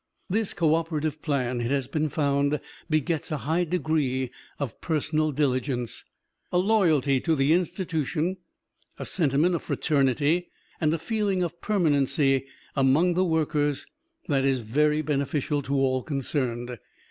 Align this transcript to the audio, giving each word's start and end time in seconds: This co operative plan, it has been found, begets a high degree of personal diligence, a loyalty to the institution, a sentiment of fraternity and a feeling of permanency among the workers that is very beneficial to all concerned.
This 0.31 0.55
co 0.55 0.73
operative 0.73 1.21
plan, 1.21 1.61
it 1.61 1.69
has 1.69 1.87
been 1.87 2.09
found, 2.09 2.59
begets 2.89 3.31
a 3.31 3.37
high 3.45 3.65
degree 3.65 4.31
of 4.57 4.81
personal 4.81 5.31
diligence, 5.31 6.03
a 6.51 6.57
loyalty 6.57 7.19
to 7.19 7.35
the 7.35 7.53
institution, 7.53 8.37
a 8.97 9.05
sentiment 9.05 9.53
of 9.53 9.61
fraternity 9.61 10.49
and 10.81 10.91
a 10.91 10.97
feeling 10.97 11.43
of 11.43 11.61
permanency 11.61 12.47
among 12.75 13.13
the 13.13 13.23
workers 13.23 13.85
that 14.27 14.43
is 14.43 14.61
very 14.61 15.03
beneficial 15.03 15.61
to 15.61 15.75
all 15.75 16.01
concerned. 16.01 16.79